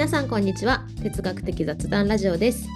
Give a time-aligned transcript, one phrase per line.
[0.00, 0.86] 皆さんこんにちは。
[1.02, 2.66] 哲学的雑談ラジオです。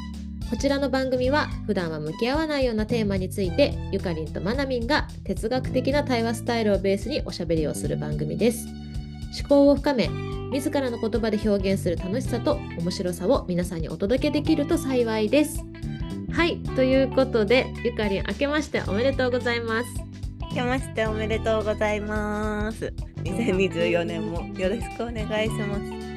[0.51, 8.67] こちらの番組は普段は向き合わないようなテーマについてゆかりんとまなみんが哲学的な対話スタイルをベースにおしゃべりをする番組です。
[9.41, 10.11] 思考を深め
[10.53, 15.65] 自らの言葉で表現する楽しさと面白さを皆さんにお届けできると幸いです。
[16.31, 19.89] はいということでゆかりん明けましておめでとうございます。
[20.51, 22.93] 明けましておめでとうございます。
[23.23, 25.79] 2024年もよろしくお願いしま
[26.11, 26.14] す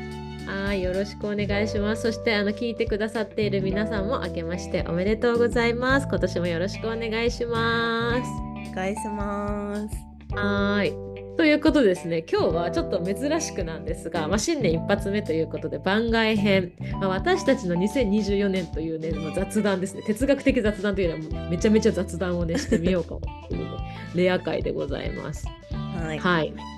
[0.47, 2.03] はいよろしくお願いします。
[2.03, 6.07] そしてあの聞いてくださっている皆さんも明けましておめでとうございます。
[6.07, 8.29] 今年もよろしくお願いします。
[8.71, 9.95] お願いします。
[10.33, 10.93] はい。
[11.35, 12.25] ということですね。
[12.31, 20.01] 今日はちょっと珍しくなんですが、まあ、新年一発目ということで番外編、まあ、私たちの2024年というね、まあ、雑談ですね。
[20.03, 23.17] 哲学的雑談というのはめちゃめちゃ雑談をねしてみようか
[23.49, 23.69] という、ね、
[24.15, 25.45] レア回でございます。
[25.73, 26.76] はい、はい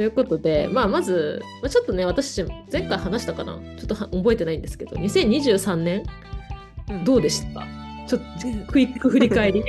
[0.00, 3.60] ということで、まあ、まず、まあ、ちょっとね私前回話したかな？
[3.76, 6.06] ちょっと覚えてないんですけど2023年、
[7.04, 7.60] どうでした？
[7.60, 7.66] か、
[8.08, 8.22] ちょっ
[8.66, 9.62] とクイック振り返り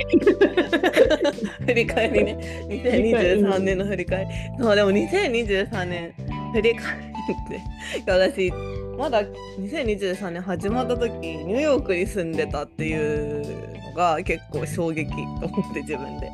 [1.66, 2.24] 振り返り。
[2.24, 4.30] ね2023年の振り返り。
[4.58, 6.14] そうでも2023年
[6.54, 8.50] 振り返って私
[8.96, 9.22] まだ
[9.60, 16.32] 2023年始まった時ニューヨークに住んでたっていうのが結構衝撃と思って自分で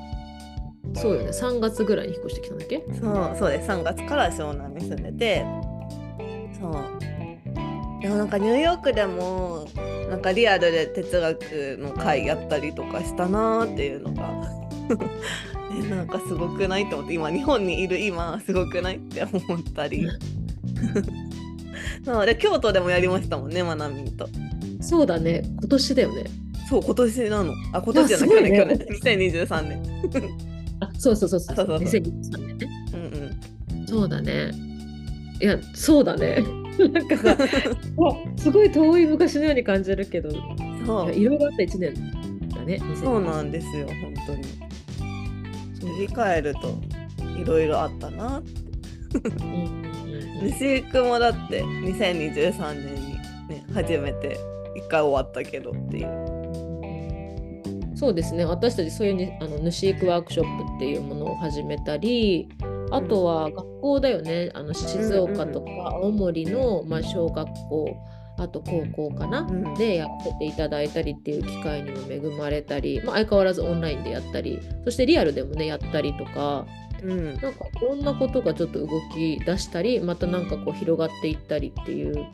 [0.94, 1.28] そうよね。
[1.31, 2.83] 3月ぐらいに引っ越してきたんだっけ？
[3.00, 3.69] そうそうです。
[3.69, 5.44] 3月から湘南に住んでて
[6.61, 6.75] そう。
[8.03, 9.66] でもなんかニューヨークでも
[10.09, 11.42] なんかリアルで哲学
[11.81, 14.28] の会やったりとかしたなーっていうのが
[15.75, 17.14] ね、なんかすごくないと思って。
[17.14, 20.09] 今日本にいる今すごくないって思ったり。
[22.05, 22.27] そう。
[22.27, 24.28] で京都でもやりましたもんねまなみんと。
[24.81, 25.42] そうだね。
[25.44, 26.25] 今年だよね。
[26.69, 27.53] そう今年なの。
[27.72, 28.78] あ今年じゃない、ね、去年。
[28.78, 29.83] 2023年。
[29.83, 30.47] あ
[30.98, 31.56] そうそうそうそう。
[31.56, 31.78] そうそう。
[31.78, 32.68] 2023年ね。
[32.92, 33.00] うん
[33.78, 33.86] うん。
[33.86, 34.50] そうだね。
[35.41, 36.44] いやそうだね。
[36.92, 37.36] なんかさ
[38.36, 40.30] すごい遠い昔のように感じるけど
[40.86, 41.12] そう。
[41.14, 44.42] いろいろあった1年だねそうなんですよ本当に。
[45.94, 46.78] 振り返ると
[47.41, 48.58] いろいろあったなって。
[50.42, 53.12] 西くもだって2023年に
[53.48, 54.38] ね初めて
[54.76, 56.38] 一回終わったけどっていう
[57.98, 58.44] そうですね。
[58.44, 62.48] 私たちそういうにあの主育ワークショップっていうものを始めたり
[62.92, 64.50] あとは学校だよね。
[64.54, 67.97] あの静岡とか青森の、まあ、小学校
[68.38, 76.64] あと高校かな、うん、でやってていただいたりっていう機会にも恵まれたり、まあ、相変わらずオンラインでやったりそしてリアルでもねやったりとか、
[77.03, 82.28] うん、なんかいろんなことがちょっと動き出したりまたなんかこう広がっていったりっていう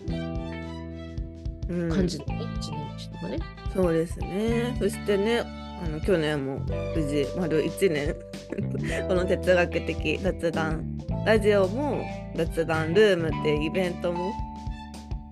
[1.66, 2.19] 感じ。
[2.19, 3.38] のね、うん、1年でしたかね。
[3.75, 4.76] そうですね。
[4.78, 5.42] そしてね
[5.84, 6.60] あの去年も
[6.94, 8.16] 無事丸1年。
[9.08, 10.98] この哲学的雑談。
[11.26, 12.04] ラジオも
[12.36, 14.32] 雑談ルームっていうイベントも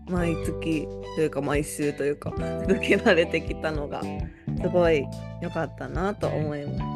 [0.08, 2.32] 毎月というか毎週というか
[2.66, 4.02] 続けられてきたのが
[4.62, 5.04] すごい
[5.40, 6.91] 良かったなと思います。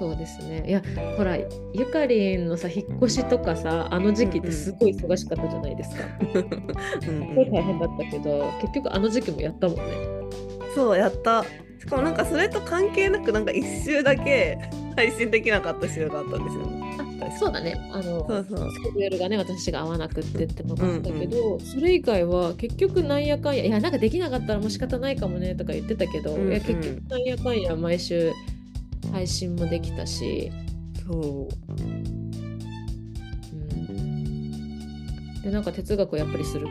[0.00, 0.64] そうですね。
[0.66, 0.82] いや
[1.18, 6.04] ほらゆかりんのさ引っ越しとかさあの時期ってすごい忙しかったじゃないですか。
[6.22, 9.82] うん、すごい大変だったけど結局あの時期もやったもんね。
[10.74, 11.44] そうやった。
[11.78, 14.58] しかもなんかそれと関係なくなんか1週だけ
[14.96, 16.80] 配信できなかった週があったんですよね。
[17.38, 17.74] そうだね。
[17.92, 18.72] あのそうそう。
[18.72, 28.32] スケジュールがね私が合わなくってってのがあったけど、うんうん、それ以外は結局なんやかんやいやなんかできなかったらもう仕方ないかもねとか言ってたけど、うんうん、いや結局なんやかんや毎週
[29.12, 30.52] 配信もできたし。
[31.10, 32.30] そう、うん、
[35.42, 36.68] でなんか哲学をやっぱりする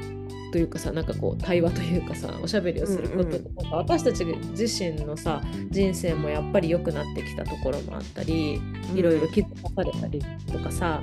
[0.51, 8.59] というかさなんかこう対話というかさおしゃべりをすることで、うんうん、私たち自身のさ人生もやっぱり良くなってきたところもあったり、
[8.95, 11.01] いろいろ気づかされたりとかさ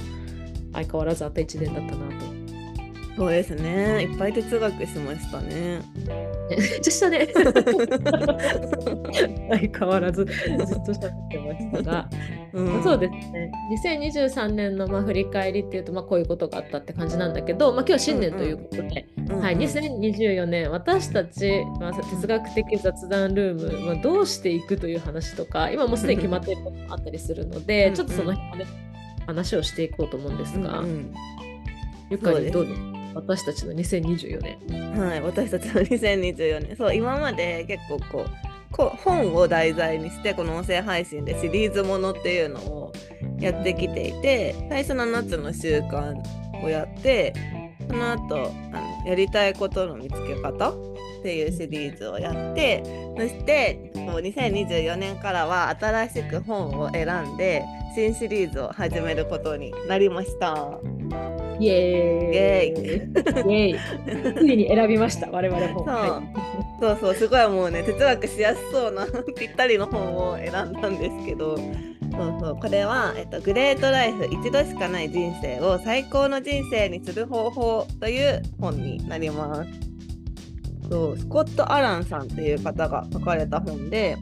[0.72, 2.26] 相変わらずあった1年だったなと
[3.16, 4.02] そうですね。
[4.02, 5.80] いっぱい哲学しましたね。
[6.50, 7.26] めっちゃしたね。
[9.48, 10.36] 相変わらずずっ
[10.84, 12.10] と喋ってましたが、
[12.52, 13.50] うん、そうですね。
[13.82, 28.66] 2023年のまあ振り返りっていうとまあこういうことがあったって感じなんだけど、まあ今日新年ということで、うんうん、はい、2024年私たち、まあ、哲学的雑談ルーム、まあ、どうしていくという話とか、今もうすでに決まっていることもあったりするので、ちょっとその辺で
[29.26, 31.14] 話をしていこうと思うんですが、うんうん、
[32.10, 32.95] ゆかりどうですか？
[33.16, 34.92] 私たちの2024年。
[34.98, 36.76] はい、私たちの2024年。
[36.76, 38.30] そう、今まで結構こう、
[38.72, 42.92] こ本を題材にしてこの音声配信でシリーズものっていうのを
[43.40, 46.14] やってきていて最初の夏の習慣
[46.62, 47.32] をやって
[47.88, 50.74] その後あのやりたいことの見つけ方っ
[51.22, 52.82] ていうシリーズをやって
[53.16, 57.64] そしてもう2024年からは新しく本を選んで
[57.94, 61.35] 新シリーズを始めることになりました。
[61.58, 62.84] イエーイ。
[62.84, 64.34] イエーイ。
[64.34, 65.84] ついに選びました、我々も。
[65.84, 69.06] そうはいそうそうすごいもうね哲学しやすそうな
[69.36, 79.70] ぴったりの本を選んだんですけどそうそうこれは、えっと「グレートライフ一度しかない人生を最高の人生にする方法」という本になります。
[80.88, 84.16] そうスコット・アランさんっていう方が書かれた本で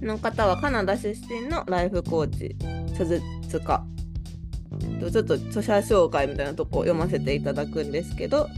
[0.00, 2.56] この方はカナダ出身のライフコーチ
[2.98, 3.22] 書術
[3.60, 3.93] 家と
[5.10, 8.48] ちょっと著者紹介みたいなとこを読ませていただくんですけど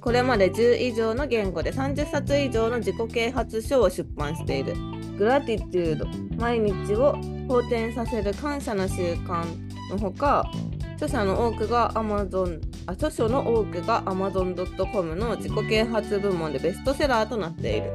[0.00, 4.74] これまで10以上の言語で30冊以上の自己啓発書を出版している。
[5.18, 6.06] グラティチュード
[6.36, 7.14] 毎日を
[7.46, 9.44] 好転させる感謝の習慣
[9.90, 10.50] のほか
[10.94, 17.92] 著者の多くが Amazon あ著書の多くが Amazon.com の自己啓発部門でベストセラーとなっている。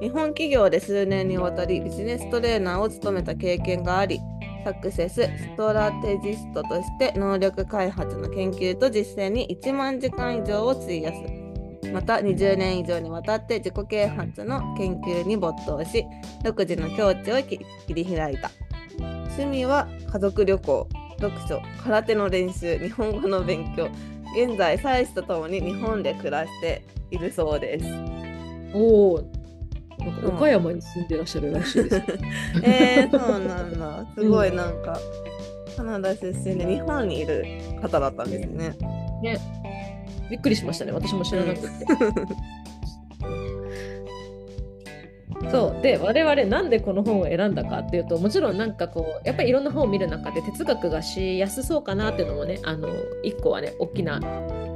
[0.00, 4.20] 日本企業で数年にわたりビジネストレーナーを務めた経験があり
[4.68, 16.04] サクセスストラテジストとして能力開発の研究と実践に1万時間以上を費やすまた20年以上にわたって自己啓発の研究に没頭し
[16.44, 18.50] 独自の境地を切り開いた
[19.00, 20.88] 趣味は家族旅行
[21.18, 23.88] 読書空手の練習日本語の勉強
[24.36, 27.86] 現在妻子と共に日本で暮らしているそうです
[28.74, 29.37] おお。
[29.98, 32.02] なんか岡山に住んでらっしゃるらしいです。
[32.62, 34.98] えー、そうなんだすごいなんか、
[35.76, 37.44] カナダ出身で日本にいる
[37.80, 38.74] 方だったんですね
[39.22, 39.38] ね。
[40.30, 40.92] びっくりしましたね。
[40.92, 41.68] 私も知らなくて。
[45.50, 45.82] そう。
[45.82, 52.88] で我々なんでこの本を選んだかっていうともちろんなんかこうやっぱりいろんな本を見る中で哲学がしやすそうかなっていうのもねあの
[53.22, 54.20] 一個はね大きな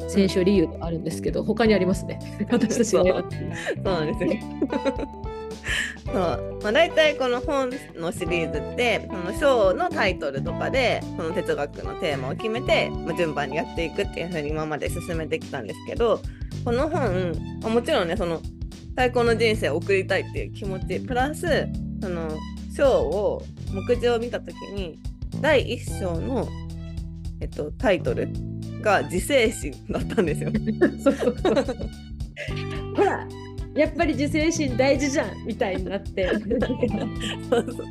[0.09, 2.19] 選手理由であるんですけど他にありますね。
[2.51, 4.43] 私たちが選んだそうなんですね。
[6.05, 6.15] そう。
[6.15, 16.21] まあ、大体この本のシリーズってその章のタイトルとかでその哲学のテーマを決めて、まあ、順番にやっていくっていう風に今まで進めてきたんですけど
[16.65, 17.33] この本、
[17.63, 18.41] まあもちろんねその
[18.97, 21.01] 最高の人生を送りたいっていう気持ち。
[21.01, 21.67] プラス
[22.01, 22.31] その
[22.77, 23.43] 章を
[23.73, 24.99] 目次を見た時に
[25.41, 26.49] 第1章の、
[27.41, 28.29] えっと、タイトル
[28.81, 30.51] が自制心だったんですよ。
[31.03, 31.55] そうそうそう
[32.97, 33.27] ほら
[33.75, 36.29] やっぱり自制心大事じゃんみたいになって。
[36.29, 36.41] そう
[37.51, 37.87] そう。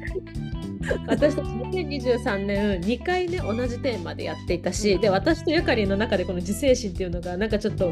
[1.08, 7.92] 私たち2023年2回ね同じテーマでやっていたし、で私とゆかりんの中でこの自制心っていうのがなんかちょっと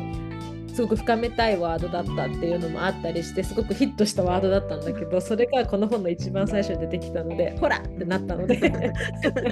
[0.80, 8.72] すごく深めたいワードだったっていうのもあったりしてすごくヒットしたワードだったんだけどそれがこの本の一番最初に出てきたのでほらってなったので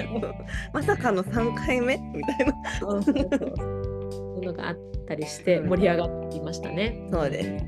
[0.72, 2.54] まさかの3回目みたいな。
[2.80, 3.16] そうそう
[4.42, 4.76] のがあっ
[5.06, 7.06] たりして盛り上がっていましたね。
[7.12, 7.64] そうです。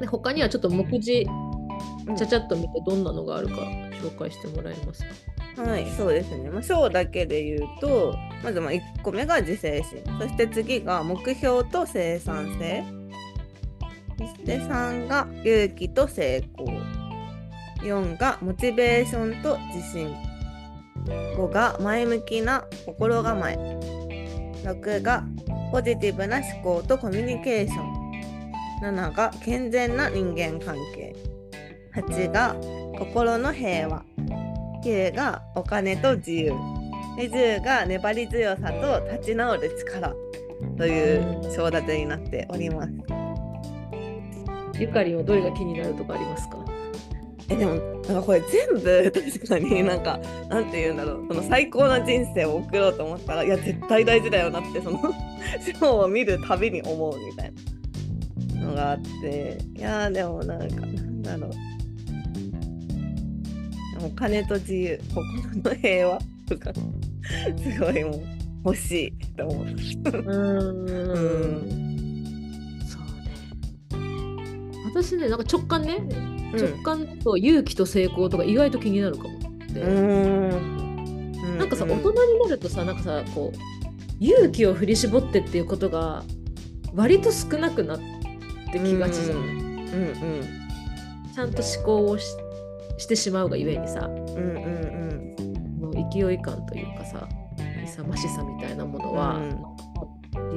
[0.00, 3.54] で他にはちょっと目次ちゃちゃっと見てどんなのがあるか
[4.02, 5.35] 紹介してもらえますか？
[5.56, 6.50] はい、そうですね。
[6.50, 8.14] まあ、章だけで言うと、
[8.44, 10.02] まずまあ1個目が自制心。
[10.20, 12.84] そして次が目標と生産性。
[14.18, 16.68] そして3が勇気と成功。
[17.80, 20.14] 4がモチベーションと自信。
[21.06, 23.56] 5が前向きな心構え。
[24.62, 25.24] 6が
[25.72, 28.06] ポジティブな思考とコミュニケーション。
[28.82, 31.16] 7が健全な人間関係。
[31.94, 32.56] 8が
[32.98, 34.04] 心の平和。
[34.86, 36.52] 9がお金と自由。
[37.16, 40.14] で10が粘り強さと立ち直る力
[40.76, 42.92] という章立てになっております。
[44.78, 46.58] ゆかりんはどれが気になるとかありますか？
[47.48, 55.00] えでもなんかこれ全部 確かになんかなんて言うんだろうその最高な人生を送ろうと思ったらいや絶対大事だよなってその
[55.80, 57.52] 章を見るたびに思うみたい
[58.60, 61.50] なのがあっていやーでもなんかなんだろう
[64.02, 66.82] お金と自由心の平和とかす
[67.80, 68.22] ごいもう
[68.66, 69.64] 欲しいと思う。
[69.64, 69.72] うー
[70.72, 71.68] ん。
[72.88, 74.02] そうね。
[74.94, 75.98] 私ねなんか直感ね
[76.52, 79.40] 直感と勇気と成功とか意外と気になるかもっ
[79.74, 81.58] て、うん。
[81.58, 83.58] なんかさ大人になるとさなんかさこう
[84.20, 86.24] 勇気を振り絞ってっていうことが
[86.94, 87.98] 割と少なくなっ
[88.72, 90.66] てきがちじゃん、うんうん
[91.34, 92.34] ちゃんと思考をし
[92.98, 95.80] してしまうがゆえにさうんうんうん。
[95.80, 97.28] もう勢い感というかさ
[97.84, 99.76] 勇ましさみたいなものは、うん。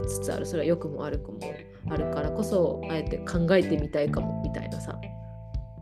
[0.07, 0.45] つつある。
[0.45, 1.39] それは良くも悪くも
[1.89, 4.99] あるからこそあえて考えてみたいかもみたいなさ。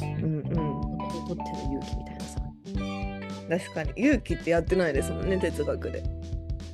[0.02, 0.44] うんうん。
[0.44, 2.42] とっての勇気みたいなさ。
[3.50, 3.92] 確かに。
[3.96, 6.04] 勇気ってやってないですもんね哲学で。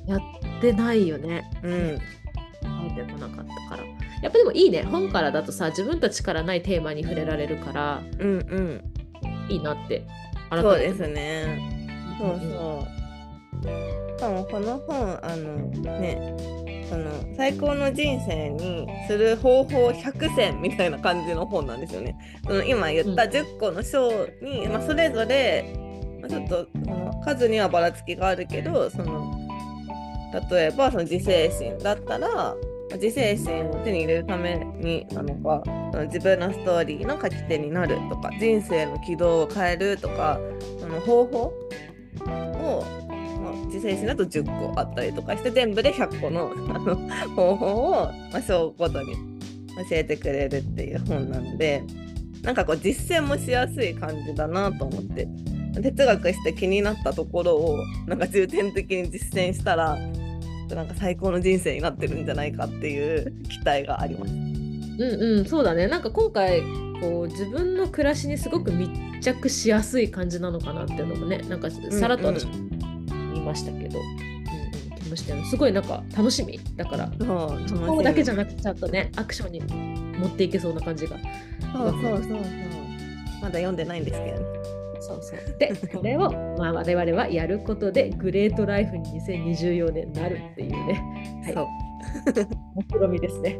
[0.06, 0.20] やっ
[0.60, 1.50] てないよね。
[1.62, 1.98] うん。
[1.98, 2.02] 考
[2.90, 3.84] えてこなかったから。
[4.22, 4.82] やっぱでもいいね。
[4.82, 8.02] 本からだとさ自分たちからないテーマに触れられるから。
[8.18, 8.93] うんうん
[9.48, 10.06] いいなって
[10.50, 11.60] そうですね。
[12.18, 13.04] そうそう。
[14.16, 15.56] しかもこの本あの
[15.98, 16.36] ね
[16.88, 22.16] その最高の人生にする方法100選みたいな感じの本なんですよね。
[22.44, 25.64] その今言った10個の章に、まあ、それぞれ、
[26.20, 29.34] まあ、ちょっとその数にはばらつきがあるけどその
[30.50, 32.54] 例えばその自制心だったら
[32.94, 35.62] 自制心を手に入れるためになのか
[36.06, 40.38] 自分のストーリーの書き手になるとか人生の軌道を変えるとか
[40.80, 41.38] その方法
[42.22, 42.84] を、
[43.42, 46.96] まあ、自制心だと10個あったりとかして全部で100個のあの
[47.34, 49.14] 方法を、まあ、章ごとに
[49.88, 51.82] 教えてくれるっていう本なので
[52.42, 55.28] なんかこう実践もしやすい感じだなと思って。
[55.82, 59.98] 哲学して気になったところをなんか重点的に実践したら
[60.74, 64.32] なんか最高の人生になってるんじゃないかっていう期待があります。
[64.32, 65.86] うんうんそうだね。
[65.88, 66.62] なんか今回
[67.00, 68.90] こう自分の暮らしにすごく密
[69.20, 72.52] 着しやすい感じなのかなっていうのもねなんかさらっと私も
[73.32, 76.60] 言いましたけど、うんうん、気もしてすごいなんか楽しみ。
[76.76, 79.60] だからそうだけじゃなくてちゃんとねアクションに
[80.18, 81.16] 持っていけそうな感じが。
[81.72, 82.40] そうそうそうそう。
[83.42, 84.63] まだ読んでないんですけどね
[85.06, 85.58] そうそう。
[85.58, 91.66] でこれを、まあ、我々はやることでグレートライフに2024年なるっていうね、はい、そう。
[92.74, 93.58] 目論みですね。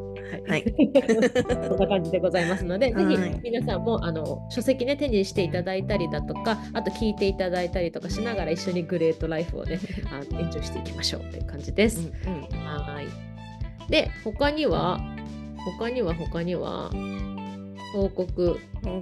[0.48, 0.64] はい、
[1.68, 9.78] そんな感じでございますので、ぜひ皆さんもあの書籍ね手にしていただいたりだとか、あと聞いていただいたりとかしながら一緒にグレートライフをね
[10.10, 12.10] あの延長していきましょうという感じです。
[12.26, 13.90] うんうん、はい。
[13.90, 15.00] で他には
[15.78, 16.90] 他には他には
[17.94, 18.58] 報告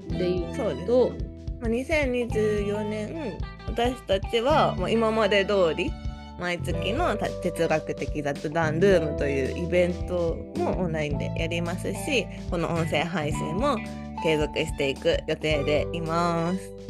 [0.09, 1.32] でいうと。
[1.69, 5.93] 2024年私たちは今まで通り
[6.39, 13.77] 毎月の哲学的雑談ルームというイベントもオンラインでやりますしこの音声配信も
[14.23, 16.83] 継続していく予定でいます。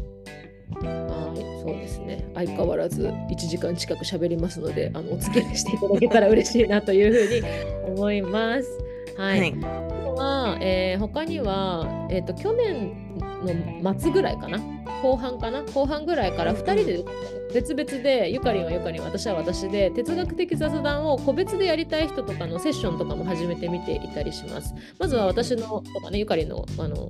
[0.81, 2.25] はい、そうですね。
[2.35, 8.69] 相変わらず1時間近く喋りますので、あのお付き合いしていただけたら嬉しいなというふうに思います。
[9.17, 9.41] はい。
[9.41, 13.12] はい、は、えー、他には、えっ、ー、と去年
[13.43, 14.59] の末ぐらいかな。
[15.03, 15.63] 後半かな？
[15.63, 17.05] 後半ぐらいから2人で
[17.53, 24.75] 別々でゆかりんはゆかりん私は私で哲学的雑談を個別でやりたい人とかのセッションとかも始めてみていたりします。
[24.99, 27.09] まずは私のとかねゆかりんのあの、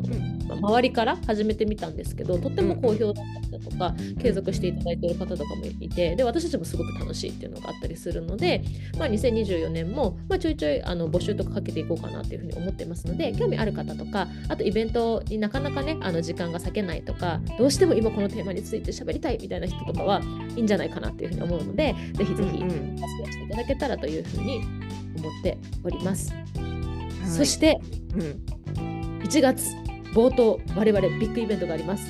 [0.48, 8.62] まあ、周りから始めてみたんですけどとっても好評だったりだとか継続していただいている方とかもいてで私たちもすごく楽しいっていうのがあったりするので、
[8.98, 20.20] まあ、2024年も、まあ、ちょいちょいあの募集とかかけていこうかなっていうふうに思ってますので興味ある方とかあとイベントになかなかねあの時間が割けないとかどうしても今このテーマについて喋りたいみたいな人とかは
[20.56, 24.62] いいんじゃないかなっていうふうに思うのでぜひぜひ活用していただけたらというふうに
[25.18, 26.32] 思っております。
[26.32, 27.80] はい、そして、
[28.14, 29.66] うん、1月
[30.14, 32.06] 冒頭我々ビッグイベントがあります。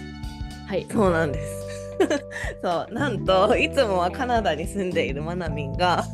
[0.67, 1.63] はい、そうなんです。
[2.63, 6.05] そうなんといつもはカナダに住んでいるマナミンが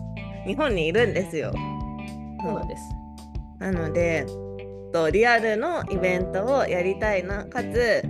[0.46, 1.52] 日本にいるんですよ。
[2.42, 2.82] そうなんです。
[3.58, 4.26] なので
[4.92, 8.02] とリアルのイベントをやりたいなかつ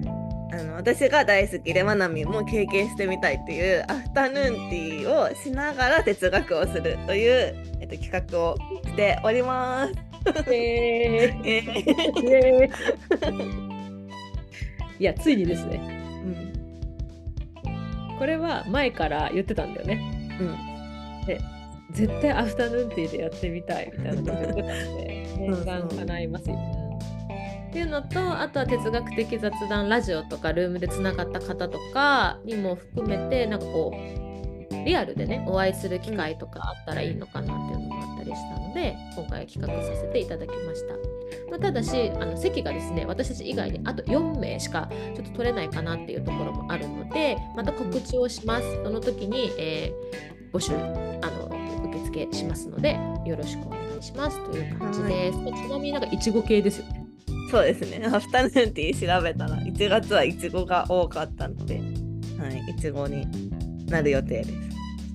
[0.50, 9.92] あの私が大好きでまなみも経験してみたいっていうアフタヌーンティーをしながら哲学をするという、えっと、企画をしております。
[10.50, 12.70] えー、
[14.98, 15.80] いやついにですね、
[17.64, 20.00] うん、これは前から言ってたんだよね。
[20.40, 20.44] う
[21.22, 21.40] ん、で
[21.92, 26.77] 絶対アフタヌーンティーでやってみたいみたいなこと言ってたんで念願叶いますよね。
[27.68, 40.94] っていうのとあとは哲学的雑談ラジオとかルームでつながった方とかにも含めてなんかこうリアルでねお会いする機会とかあったらいいのかなっていうのもあったりしたので今回企画させていただきました。
[41.50, 48.82] まあ、ただしあの席がですね私たち以外にあと4名しかちょっと取れないかなっていうところもあるのでまた告知をします。
[48.82, 51.50] その時に、えー、募集あの
[51.90, 55.38] 受付しますのでよろしくお願いしますという感じです。
[55.38, 56.97] はい、ちなみになんかいちご系ですよね。
[57.50, 58.06] そうですね。
[58.06, 61.76] アフタヌーンティー調べたら、1月はいちごが多かったので、
[62.38, 63.26] はい、いちごに
[63.86, 64.50] なる予定です。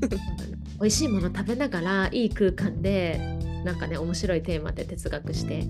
[0.82, 3.20] 美味しいもの食べながら、いい空間で、
[3.64, 5.64] なんかね、面白いテーマで哲学して、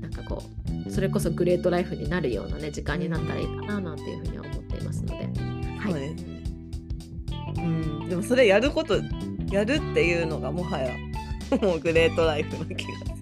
[0.00, 0.42] なんかこ
[0.86, 5.14] う、それこそグレートライフになるようなね、時間になったらいいかななんていうふうには思っていますので。
[5.14, 5.92] はい。
[5.92, 6.42] そうですね。
[7.56, 8.94] うん、でもそれやること、
[9.50, 10.92] やるっていうのがもはや、
[11.60, 13.13] もうグレートライフの気がする。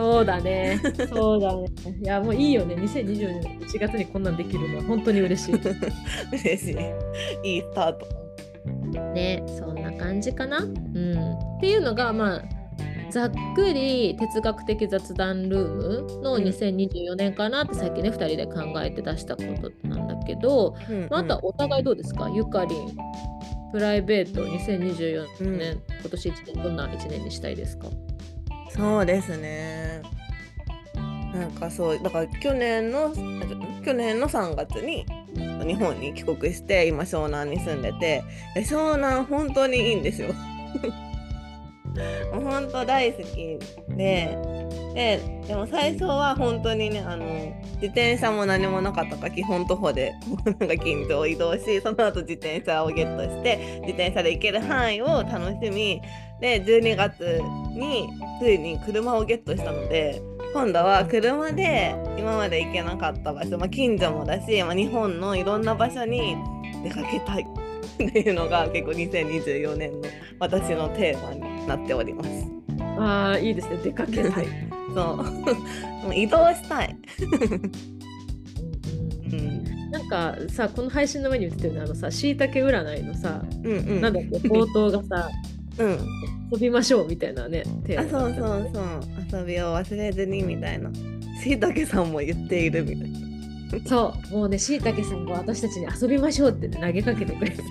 [0.00, 0.80] そうだね。
[1.12, 1.66] そうだね。
[2.02, 2.74] いや、もういいよね。
[2.74, 5.54] 2020年1月にこんなんできるのは本当に嬉しい。
[6.32, 6.76] 嬉し
[7.44, 7.48] い。
[7.54, 8.06] いいスタート。
[9.14, 10.58] ね、そんな感じかな。
[10.58, 10.68] うん。
[10.72, 12.42] っていうのが、まあ、
[13.10, 15.74] ざっくり哲学的雑談ルー
[16.14, 22.30] ムの2024年かなってさっきね2人で考えて出したことなんだけど、うんうん、あとはお互いどうですか？
[22.32, 22.96] ゆかりん
[23.72, 27.88] プライベート2024年、今年1年どんな1年にしたいですか？
[28.74, 30.02] そうですね。
[31.34, 33.12] なんかそうだから去年の
[33.84, 35.06] 去年の3月に
[35.64, 38.22] 日本に帰国して今湘南に住んでて
[38.56, 40.34] 湘南本当にいいんですよ。
[42.32, 43.58] もう本当大好き。
[43.96, 44.38] で
[44.94, 47.24] ででも最初は本当にねあの
[47.74, 50.12] 自転車も何もなかったから基本徒歩で
[50.58, 56.00] なんか近所を移動しその後自転車をゲットして自転車で行ける範囲を楽しみ。
[56.40, 57.42] で12月
[57.74, 58.08] に
[58.40, 60.22] ついに車をゲットしたので
[60.54, 66.36] 今度は車で今まで行けなかった場所、まあ、近所もだし、まあ、日本のいろんな場所に
[66.82, 67.46] 出かけたい
[68.08, 72.30] っていうのが結構2024年の私のテーマになっております。
[72.98, 73.76] ああいいですね。
[73.82, 74.46] 出かけたい。
[74.94, 75.24] そ
[76.08, 76.14] う。
[76.14, 76.96] 移動したい。
[79.32, 81.80] うん、なんかさこの配信の前に言ってたよね。
[81.80, 84.48] あのさしいたけ占いのさ、うんうん、なんだっけ？
[84.48, 85.30] 冒頭がさ、
[85.78, 85.98] うん、
[86.52, 88.70] 遊びましょうみたいなねテーマあそうそう
[89.32, 89.40] そう。
[89.40, 90.90] 遊びを忘れずにみたいな。
[91.42, 93.18] しいたけさんも言っているみたいな。
[93.88, 94.34] そう。
[94.34, 97.62] もうねしいたけさんが私たちに遊びましょうって、ね、投げかけてくれて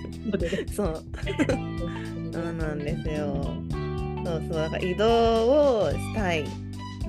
[0.72, 1.02] そう。
[2.32, 3.54] そうなんですよ
[4.30, 6.44] そうそうだから移動をしたい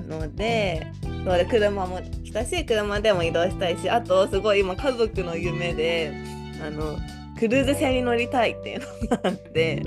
[0.08, 0.86] ので
[1.24, 6.12] そうで車も来たし車でも移動したいしあとすごい今家族の夢で
[6.60, 6.98] あの
[7.38, 9.82] クルーズ船に乗りたいっていうのがあって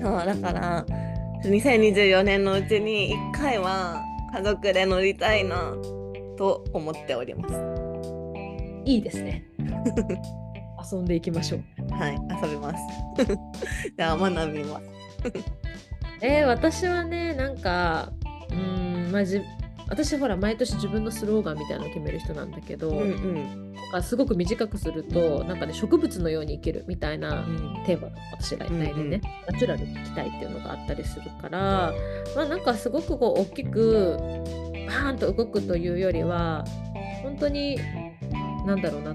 [0.00, 0.86] そうだから
[1.44, 5.74] 2024年のうちに1回は家族で乗りたいな
[6.36, 7.54] と思っております。
[8.84, 9.44] いいですね。
[10.92, 11.94] 遊んでいきましょう。
[11.94, 12.82] はい、遊びます。
[13.96, 15.65] じゃあ学びます。
[16.20, 18.12] えー、私はね、なんか、
[18.50, 19.40] うん、まあ、じ
[19.88, 27.44] 私ほら毎年自分のスローガンみたいなのを決める人なんだけど、うんうん、なんかすごく短くするとなんかね植物のように生きるみたいな
[27.86, 29.20] テーマが私が来年ね、うんうん、
[29.52, 31.94] ナチュラルに生きたいっていうのがあったりするから、
[32.34, 34.16] まあなんかすごくこう大きく
[34.88, 36.64] バーンと動くというよりは
[37.22, 37.78] 本当に
[38.66, 39.14] なんだろうな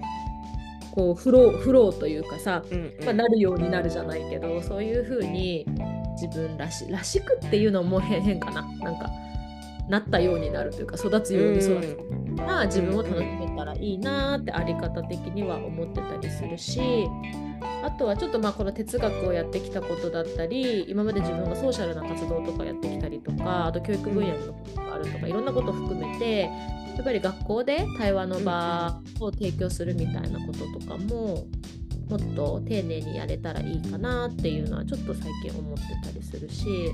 [0.92, 5.66] こうフローフローというかさ、うんうん、まあ、なるようになるじゃないけどそういう風に
[6.14, 8.62] 自分らしらしくっていうのも変変かな。
[8.80, 9.10] なんか
[9.90, 12.22] なったようになるというか育つように育つ。
[12.36, 17.08] が自分を楽しめたらいいなってあり方的には思ってたりするし
[17.84, 26.50] あとはちょっとまあこの哲学をやってきたことだったり今まで自分がソーシャルな活動とかやってきたりとかあと教育分野のことがあるとかいろんなことを含めてや
[27.02, 31.46] っぱり学校で対話の場を提供するみたいなこととかも
[32.12, 36.94] もっと丁寧にやれたらいいかなっていうのはちょっと最近思ってたりするし、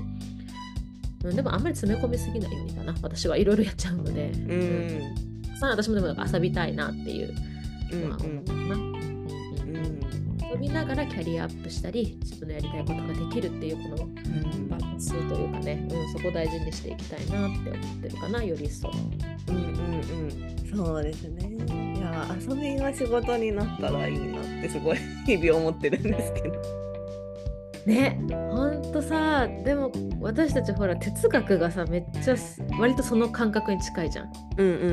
[1.24, 7.34] うん、でもあんまり詰め込みすぎないようにかな私はいろいろやっちゃうので、うん、さあ私もでも遊びたいなっていう
[7.92, 8.74] のは思うかな。
[8.76, 8.97] うん
[10.50, 14.08] 遊びながらキャリアアップしたり自分のやりたいことができるっていうこの
[14.68, 18.90] バランスというかね、うん、そこを大事にしていきたいなって思ってるかなより一層。
[19.48, 21.48] うんうんうんそうですね。
[21.96, 26.78] いや遊びが仕事になったらいいなってすごい日々思ってるんですけど。
[27.86, 32.36] ねほんとさでも私たちほら哲学がさめっちゃ
[32.78, 34.32] 割とその感覚に近いじゃん。
[34.58, 34.92] うんうん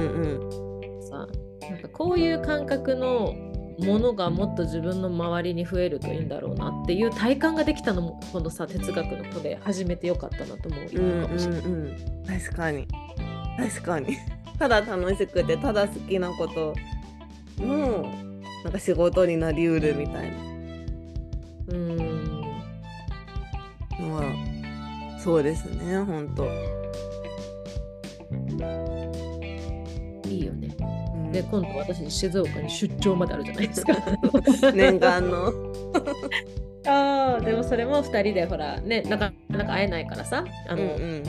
[0.92, 1.02] うん。
[1.10, 1.28] さ
[1.70, 3.34] なんかこういう感覚の
[3.80, 11.88] ものがもっと自分の周りに増えるといいんだろうなっていう体感ができたのもこのさ哲学の子で始めてよかったなと思う今かもしれない、うんうん。
[11.88, 12.88] うん、確かに。
[13.58, 14.18] 確かに。
[14.58, 16.74] ただ楽しくてただ好きなこと
[17.62, 18.10] も
[18.64, 20.38] なんか仕事になりうるみたいな。
[21.70, 22.26] うん。
[24.00, 26.46] のはそうですね本当
[31.36, 33.94] で今度私静岡に出張まであるじゃないですか。
[34.74, 35.52] 念願の。
[36.88, 41.24] あでもそれも2人でほらねなかなか会えないからさあの、うんうん、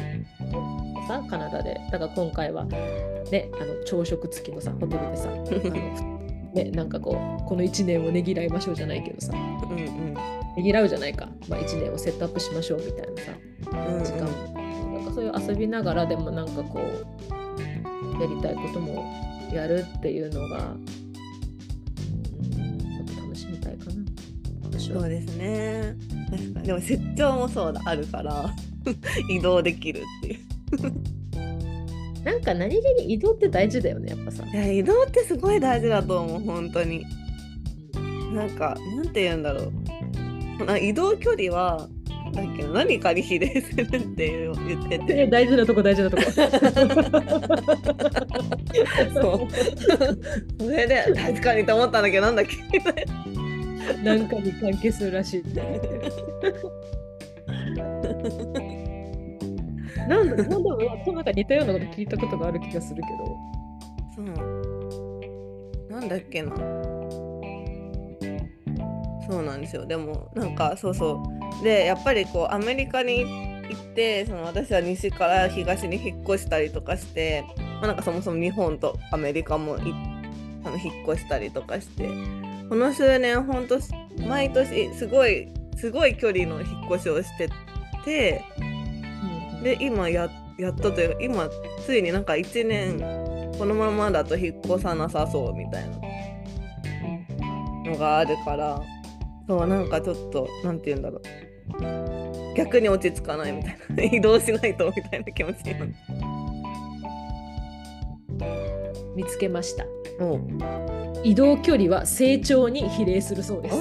[1.08, 1.80] さカナダで。
[1.90, 5.28] だから今回はねあの朝食付きのさホテルでさ
[6.54, 13.32] ね、なんかこうこの1年をねぎらいましょうじゃないけどさ、うんうん、ねぎらうじゃないか、まあ、1年をセットアップしましょうみたいなさ、
[13.88, 14.20] うんうん、時間。
[14.94, 19.04] なんかそういう遊びながらでもなんかこうやりたいことも
[19.52, 20.76] やるっていうのが、う
[22.58, 24.78] ん、もっと楽しみたいかな。
[24.78, 25.94] そうですね。
[26.30, 28.54] 確かにでも出張もそうだあるから
[29.30, 30.46] 移動できるっていう
[32.24, 34.44] なんか何気に移動って大事だよねやっぱさ。
[34.44, 37.04] いや移動ってすごい大事だと思う本当に。
[38.34, 40.78] なんかなんて言うんだろう。
[40.80, 41.88] 移動距離は
[42.36, 46.42] だけど何かに比例するって言ってて大事なとこ大事なとこそ
[49.34, 49.48] う
[50.58, 52.56] それで確かにと思ったんだけどなんだっけ
[54.02, 55.62] なんかに関係するらしいって。
[60.08, 63.36] なんだ、なんだろう、なんか似たようなこと聞いたことがある気がするけど。
[64.14, 64.26] そう。
[65.90, 66.54] なんだっけな。
[69.28, 69.84] そうなんですよ。
[69.86, 71.35] でも、なんか、そうそう。
[71.62, 77.44] で、やっぱりこう、アメリカに行って、その私は西から東に引っ越したりとかして、
[77.80, 82.08] まあ、なんかそもそも日本とアメリカもあの引っ越したりとかして、
[82.68, 83.78] この数年、ほんと、
[84.26, 87.48] 毎年、すごい、すごい距離の引っ越しをして
[88.04, 88.44] て、
[89.62, 91.48] で今ややっとというか今
[91.84, 92.98] ついになんか1年
[93.58, 95.96] このままだと引っ越さなさそうみたいな
[97.90, 98.80] のがあるから
[99.48, 101.22] そうなんかちょっと何て言うんだろう。
[102.56, 104.02] 逆に落ち着かないみたいな。
[104.02, 105.94] 移動しないとみたいな気持ちになる。
[109.14, 109.84] 見つけました。
[111.22, 113.76] 移動距離は成長に比例するそうです。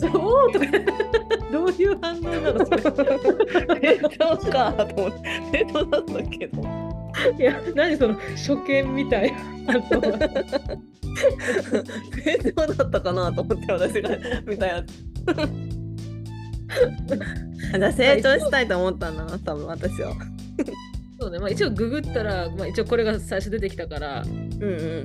[0.00, 0.52] そう？
[0.52, 0.66] とか。
[1.50, 2.66] どういう反応なの？
[2.66, 2.82] それ。
[3.98, 4.72] 成長か。
[4.72, 5.28] と思って。
[5.52, 6.46] 成長だったけ？
[6.48, 6.62] ど
[7.38, 9.32] いや何その初見みたい。
[9.32, 9.38] な
[12.14, 14.10] 成長だったかなと思って私が
[14.46, 15.04] 見たやつ。
[17.96, 20.14] 成長したいと思ったんだな多分私は。
[21.20, 21.38] そうね。
[21.38, 25.04] まあ一応ググったら、まあ、一応これが最初出てきたからうんうん。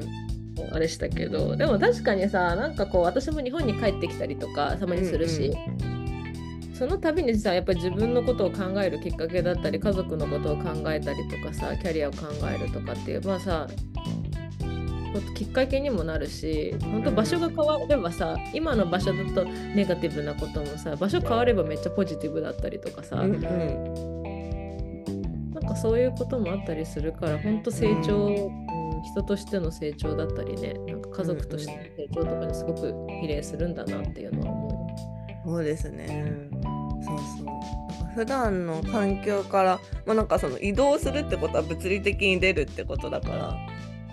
[0.71, 1.56] あれしたけど。
[1.56, 6.02] でも確かにさなんかこう私も日本に帰ってきたりとかたまにするし、うんうん、
[6.83, 13.69] その度にさやっぱり自分のことを考えるきっかけだったり家族のことを考えたりとかさキャリアを考えるとかっていうまあさ
[15.33, 23.41] きっかけにもなるし本当場所が変わればさ今の場所だとネガティブなこともさ場所変わればめっちゃポジティブだったりとかさ、うんうん、
[25.53, 28.51] なんかそういうこともあったりするから本当成長
[29.05, 34.73] 人としての成長だったりねなんか家族としての成長とかにすごく比例するんだなっていうのは思う。
[35.45, 36.49] そうですね、
[37.05, 37.73] そうそう。
[38.15, 43.55] 普段の環境から、まあ、なんかその移動するってことは物理的に出るってことだから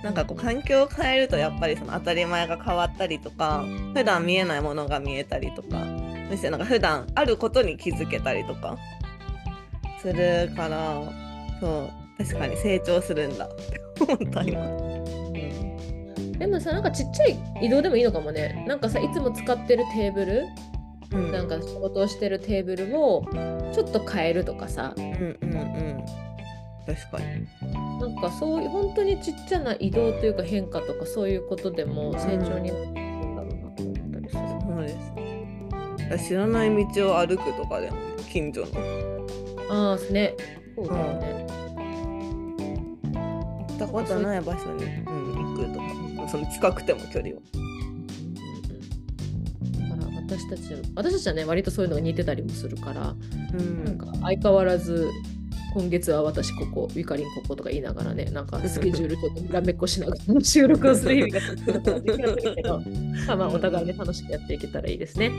[0.03, 5.76] なんかこう環境を変えるとやっぱりその当たり前が変わったりとか普段見えないものが見えたりとか
[6.31, 8.79] むしろなんか普段あることに気づけたりとか
[10.00, 10.94] するから
[11.61, 13.46] そう確かに成長するんだ。
[13.46, 14.61] って思った今。
[16.38, 18.64] でもさなんかちっちゃい移動でもいいのかもね。
[18.66, 20.46] なんかさいつも使ってるテーブル、
[21.12, 23.27] うん、なんか仕事をしてるテーブルを
[23.73, 24.94] ちょっと変えるとかさ。
[24.96, 26.05] うんうんうん。
[26.87, 27.46] 確かに。
[28.01, 34.83] なんかそういう本当にちっちゃな移動というか変化とかそういうことでも成長になるんだろうなと思ったりする、そう
[36.09, 37.96] です知らない道を歩くとかでも
[38.31, 39.92] 近所の。
[39.92, 40.35] ああね。
[40.77, 41.46] そうだよね、
[43.75, 45.81] ったことない場所に、うん、行くと
[46.23, 46.29] か。
[46.29, 47.60] その近くても距離を。
[50.38, 50.62] 私たち
[50.95, 53.14] 私たちはね割とそういうのが似てたりもするから、
[53.59, 55.11] うん、なんか相変わらず
[55.75, 61.40] 今月は私ここゆかりんこことか言いながらねなんかスケジュールちょっとめっこしながら収録をする意味が
[62.01, 62.81] できるけど
[63.27, 65.31] まあまあお互いね楽しくやっていけたらいいですね。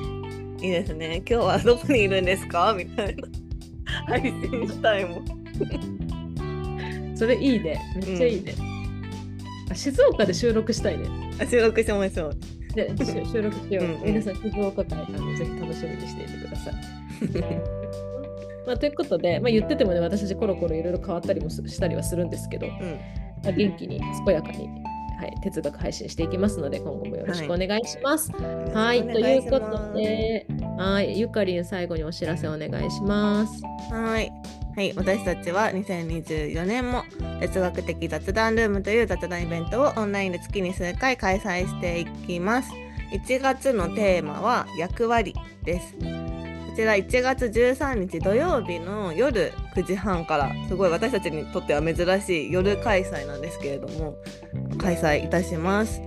[0.62, 1.23] いいですね。
[1.27, 2.73] 今日はどこにいるんですか？
[2.77, 3.27] みたいな
[4.08, 5.25] 配信したいもん。
[7.17, 7.82] それいいね。
[7.95, 8.54] めっちゃいいね。
[9.69, 11.08] うん、静岡で収録したいね。
[11.39, 12.38] あ収録しましょう。
[12.73, 12.93] で
[13.25, 13.86] 収録しよう。
[13.86, 16.73] うんうん、皆さん、静岡会あのぜひ楽しみにしていてください。
[18.65, 22.73] まあ、ということで、まあ、言っててもね、私たちコロコロいろいろ変わったりもしたりはするんですけど、うん、
[23.43, 24.69] まあ、元気に健やかに、
[25.17, 28.31] はい、哲学配信していきますので、今後もよろしくお願いします。
[28.31, 30.45] はい、はい、ということで、
[30.77, 33.62] はい、ゆかりん最後にお知らせお願いします。
[33.91, 34.31] はい。
[34.75, 37.03] はい、私たちは2024年も
[37.41, 42.71] 哲学的雑談ルームという雑談イベントをオンラインで月に数回開催していきます。
[43.12, 45.93] 1月のテーマは役割です。
[45.93, 54.15] こちら1月13日土曜日の夜9時半からすごい私たちにとっては珍しい夜開催なんですけれども
[54.77, 56.01] 開催いたします。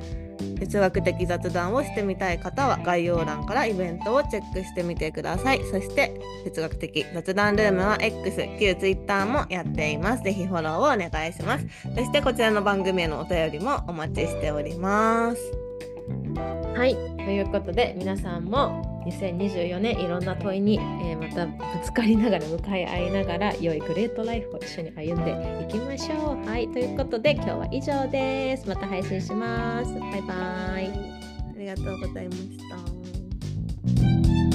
[0.58, 5.60] 哲学的雑談をしてみたい方は概要欄からイベントをチェックしてみてください。
[5.64, 10.22] そして哲学的雑談ルームは X、旧 Twitter もやっています。
[10.22, 11.66] ぜひフォローをお願いします。
[11.94, 15.38] そしてこちらの番組へのお便りもお待ちしております。
[16.76, 26.46] はい、ということで皆さんも2024年いろんな問いに、えー、またぶつかりながら向かい合いながら良いグレートライフを一緒に歩んでいきましょう。
[26.46, 28.68] はい、ということで今日は以上です。
[28.68, 29.92] また配信します。
[29.94, 30.34] バイバ
[30.80, 30.88] イ。
[30.88, 32.58] ありがとうございまし
[34.50, 34.53] た。